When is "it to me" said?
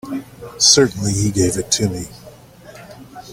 1.57-2.07